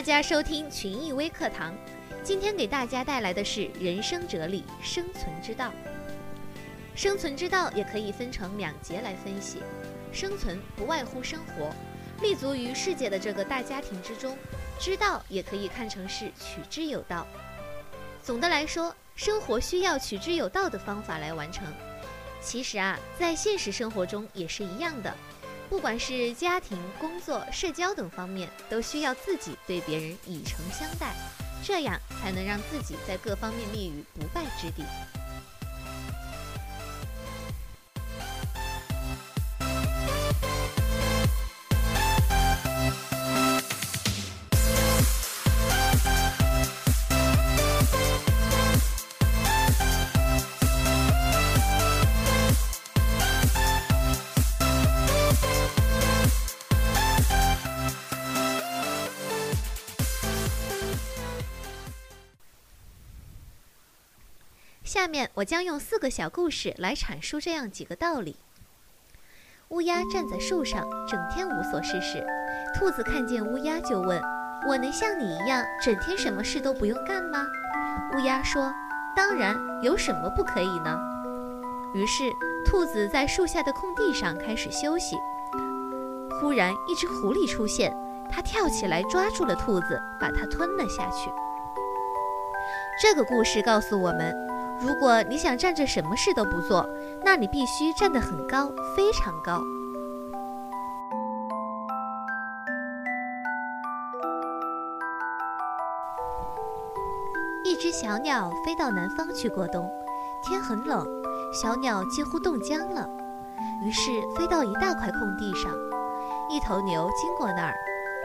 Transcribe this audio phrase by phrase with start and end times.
[0.00, 1.76] 大家收听群益微课堂。
[2.24, 5.70] 今天给大家带来的是人生哲理——生存之道。
[6.94, 9.58] 生存之道也可以分成两节来分析。
[10.10, 11.70] 生存不外乎生活，
[12.22, 14.38] 立足于世界的这个大家庭之中。
[14.78, 17.26] 之道也可以看成是取之有道。
[18.22, 21.66] 总的来说，生活需要取之有道的方法来完成。
[22.40, 25.14] 其实啊，在现实生活中也是一样的。
[25.70, 31.14] 不管是家庭、工作、社交等方面，都需要自己对别人以诚相待，
[31.62, 34.82] 这样才能让自己在各方面立于不败之地。
[64.90, 68.34] 下面我将用四个小故事来阐述这样几个道理。
[69.68, 72.26] 乌鸦站在树上，整天无所事事。
[72.74, 74.20] 兔子看见乌鸦，就问
[74.66, 77.46] ：“我能像你一样，整天什么事都不用干吗？”
[78.16, 78.74] 乌鸦说
[79.14, 80.98] ：“当然，有什么不可以呢？”
[81.94, 82.24] 于是，
[82.66, 85.14] 兔子在树下的空地上开始休息。
[86.40, 87.96] 忽然，一只狐狸出现，
[88.28, 91.30] 它跳起来抓住了兔子，把它吞了下去。
[93.00, 94.49] 这个故事告诉我们。
[94.80, 96.88] 如果你想站着什么事都不做，
[97.22, 99.60] 那你必须站得很高，非常高。
[107.62, 109.88] 一只小鸟飞到南方去过冬，
[110.42, 111.06] 天很冷，
[111.52, 113.08] 小鸟几乎冻僵了，
[113.84, 115.72] 于是飞到一大块空地上。
[116.48, 117.74] 一头牛经过那儿，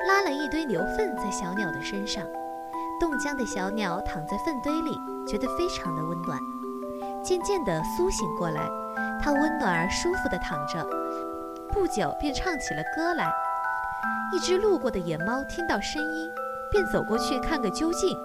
[0.08, 2.24] 拉了一堆牛粪在小鸟的身上。
[3.00, 5.00] 冻僵的小鸟躺在粪堆里。
[5.28, 6.40] 觉得非常的温暖，
[7.24, 8.70] 渐渐地苏醒过来，
[9.20, 10.88] 它温暖而舒服地躺着，
[11.74, 13.28] 不久便唱起了歌来。
[14.32, 16.30] 一只路过的野猫听到声音，
[16.70, 18.16] 便走过去看个究竟。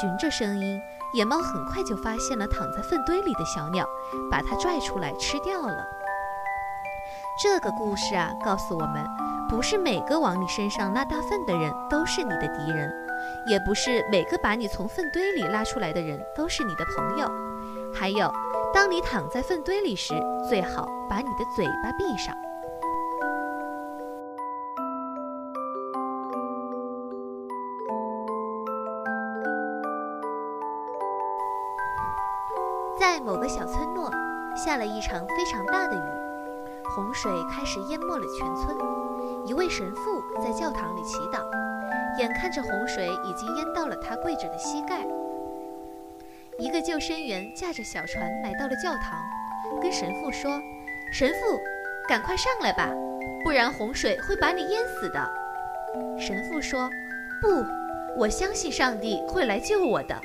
[0.00, 0.80] 循着声音，
[1.12, 3.84] 野猫很快就发现了躺在粪堆里的小鸟，
[4.30, 5.84] 把它拽出来吃掉了。
[7.42, 9.04] 这个故事啊，告诉我们，
[9.48, 13.07] 不是每个往你身上拉大粪的人都是你的敌人。
[13.46, 17.30] 也不是每个把你从粪堆里拉出来的人都是你的朋友。
[17.92, 18.30] 还有，
[18.72, 20.14] 当你躺在粪堆里时，
[20.48, 22.34] 最好把你的嘴巴闭上。
[32.98, 34.10] 在某个小村落，
[34.56, 38.76] 下了一场非常大的雨，洪水开始淹没了全村。
[39.46, 41.67] 一位神父在教堂里祈祷。
[42.16, 45.06] 眼看着洪水已经淹到了他跪着的膝盖，
[46.58, 49.22] 一个救生员驾着小船来到了教堂，
[49.80, 50.60] 跟神父说
[51.12, 51.58] ：“神父，
[52.08, 52.90] 赶快上来吧，
[53.44, 55.30] 不然洪水会把你淹死的。”
[56.18, 56.90] 神父说
[57.40, 57.64] ：“不，
[58.16, 60.18] 我相信上帝会来救我的，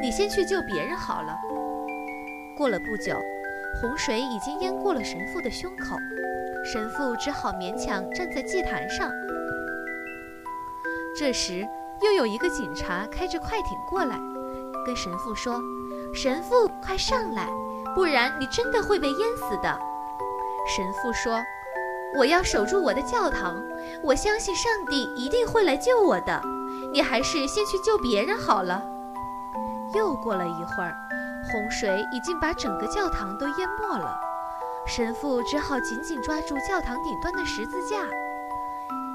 [0.00, 1.36] 你先去救别人好了。”
[2.56, 3.16] 过了不久，
[3.80, 5.96] 洪水已经淹过了神父的胸口，
[6.64, 9.10] 神父只好勉强站在祭坛上。
[11.20, 11.68] 这时，
[12.00, 14.18] 又有一个警察开着快艇过来，
[14.86, 15.60] 跟神父说
[16.16, 17.46] ：“神父，快上来，
[17.94, 19.78] 不然你真的会被淹死的。”
[20.66, 21.38] 神父说
[22.16, 23.62] ：“我要守住我的教堂，
[24.02, 26.40] 我相信上帝一定会来救我的。
[26.90, 28.82] 你还是先去救别人好了。”
[29.94, 30.96] 又过了一会儿，
[31.52, 34.18] 洪水已经把整个教堂都淹没了，
[34.86, 38.08] 神父只好紧紧抓住教堂顶端的十字架。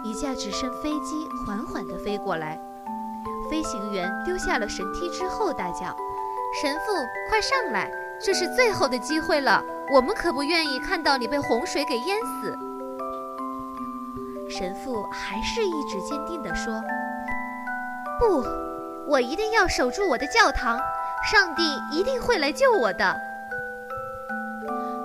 [0.05, 2.61] 一架直升飞机缓缓地飞过来，
[3.49, 5.87] 飞行员丢下了神梯之后，大叫
[6.61, 6.91] ：“神父，
[7.27, 7.91] 快上来！
[8.23, 12.55] 这是最后的机会了，我们可不愿意看到你被洪水给淹死。”
[14.47, 16.79] 神父还是一直坚定地说
[18.21, 18.45] ：“不，
[19.07, 20.79] 我一定要守住我的教堂，
[21.31, 23.19] 上帝一定会来救我的。”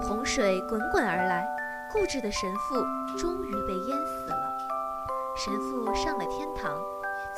[0.06, 1.48] 洪水滚滚而来，
[1.90, 2.76] 固执的神父
[3.16, 4.50] 终于被淹死了。
[5.36, 6.76] 神父上了天堂，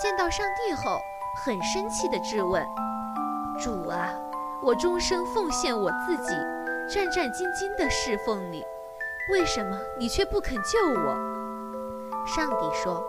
[0.01, 0.99] 见到上帝后，
[1.45, 2.67] 很生气地质问
[3.63, 4.13] ：“主啊，
[4.63, 6.35] 我终生奉献我自己，
[6.89, 8.65] 战战兢兢地侍奉你，
[9.31, 11.15] 为什么你却不肯救我？”
[12.27, 13.05] 上帝说：“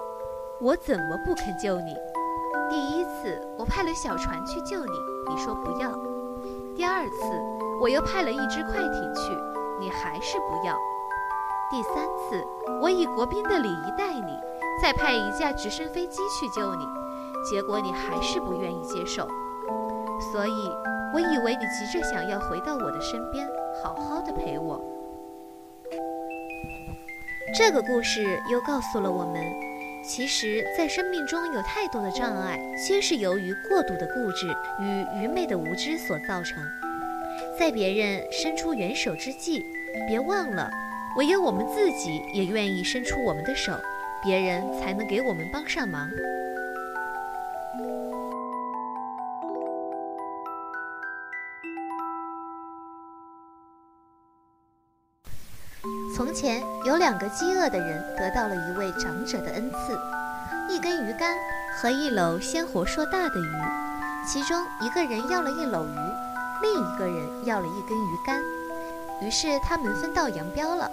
[0.62, 1.96] 我怎么不肯救你？
[2.70, 4.92] 第一次我派了小船去救你，
[5.30, 5.90] 你说不要；
[6.76, 7.24] 第二次
[7.82, 9.36] 我又派了一只快艇去，
[9.80, 10.76] 你还是不要；
[11.72, 12.46] 第三次
[12.82, 14.38] 我以国宾的礼仪待你。”
[14.82, 16.86] 再派一架直升飞机去救你，
[17.44, 19.28] 结果你还是不愿意接受。
[20.32, 20.70] 所以，
[21.14, 23.48] 我以为你急着想要回到我的身边，
[23.82, 24.82] 好好的陪我。
[27.56, 29.44] 这个故事又告诉了我们，
[30.04, 34.48] 其实，在生命中有太多的障碍，皆是由于过度的固执
[34.80, 36.64] 与愚昧的无知所造成。
[37.60, 39.66] 在别人伸出援手之际，
[40.08, 40.70] 别忘了，
[41.18, 43.74] 唯有我们自己也愿意伸出我们的手，
[44.24, 46.10] 别人才能给我们帮上忙。
[56.16, 60.00] 从前有两个饥饿的人，得到了一位长者的恩赐：
[60.70, 61.36] 一根鱼竿
[61.76, 63.52] 和一篓鲜活硕大的鱼。
[64.26, 66.14] 其中一个人要了一篓鱼。
[66.62, 68.42] 另一个人要了一根鱼竿，
[69.22, 70.90] 于是他们分道扬镳了。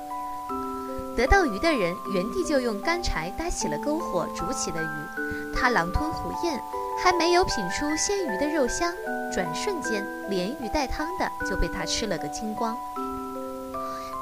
[1.16, 5.54] 得到鱼的人原地就用干柴搭起了篝火，煮起了鱼。
[5.54, 6.58] 他狼吞虎咽，
[7.02, 8.92] 还没有品出鲜鱼的肉香，
[9.32, 12.76] 转瞬间连鱼带汤的就被他吃了个精光。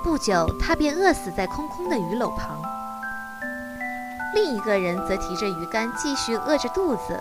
[0.02, 2.61] 不久，他便饿死在空空的鱼篓旁。
[4.35, 7.20] 另一个人则提着鱼竿，继续饿着肚子，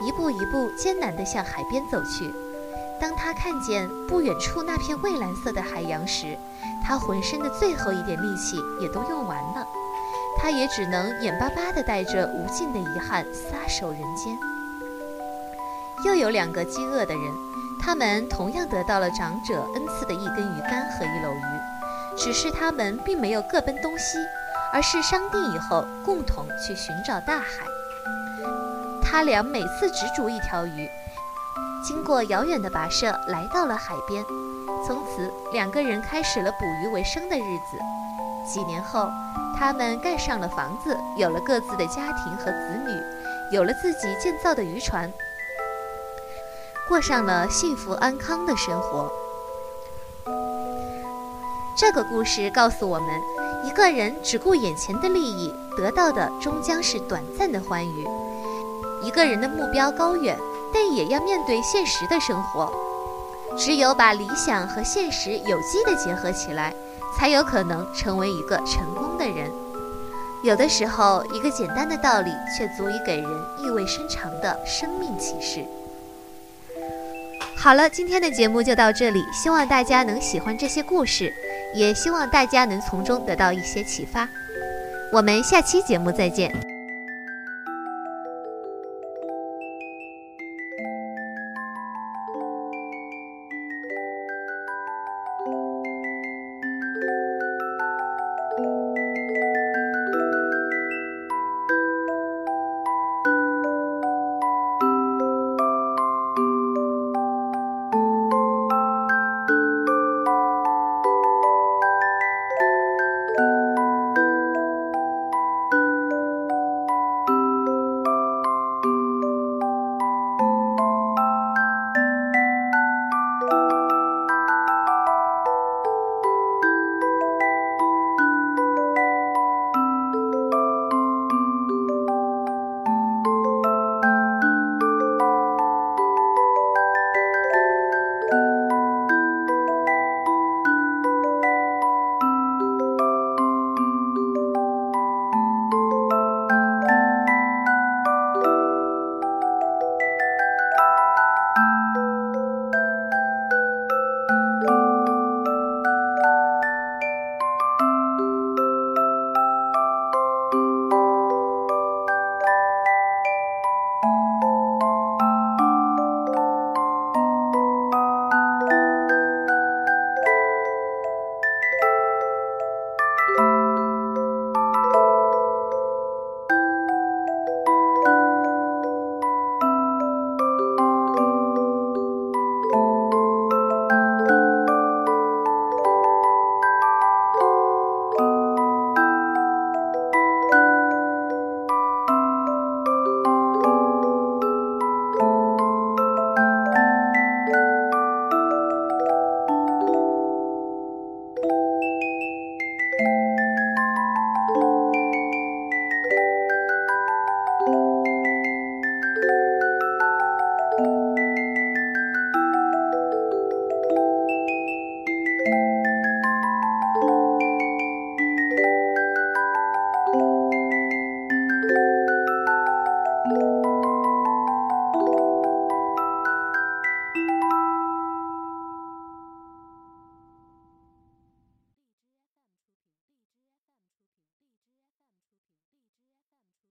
[0.00, 2.32] 一步一步艰难地向海边走去。
[3.00, 6.36] 当他看见不远处那片蔚蓝色的海洋时，
[6.84, 9.66] 他浑身的最后一点力气也都用完了，
[10.36, 14.36] 他也只能眼巴巴地带着无尽的遗憾撒手人间。
[16.04, 17.32] 又有两个饥饿的人，
[17.80, 24.18] 他们同样得到了长者恩赐的一根鱼竿和一篓鱼，只是他们并没有各奔东西，
[24.72, 27.46] 而是商定以后共同去寻找大海。
[29.02, 30.88] 他俩每次只煮一条鱼。
[31.88, 34.22] 经过遥远的跋涉，来到了海边。
[34.86, 37.78] 从此，两个人开始了捕鱼为生的日子。
[38.46, 39.08] 几年后，
[39.58, 45.10] 他们盖上了房子，有了各自的家庭和子女，有了自己建造的渔船，
[46.86, 49.10] 过上了幸福安康的生活。
[51.74, 53.08] 这个故事告诉我们：
[53.64, 58.04] 一个人只顾眼前的利益，得到的终将是短暂的欢愉；
[59.02, 60.38] 一个人的目标高远。
[60.72, 62.72] 但也要面对现实的生活，
[63.56, 66.72] 只有把理想和现实有机的结合起来，
[67.16, 69.50] 才有可能成为一个成功的人。
[70.44, 73.28] 有的时候，一个简单的道理，却足以给人
[73.58, 75.64] 意味深长的生命启示。
[77.56, 81.34] 好了，今天的节目就到这里，希望大家能喜欢这些故事，
[81.74, 84.28] 也希望大家能从中得到一些启发。
[85.12, 86.77] 我们下期节目再见。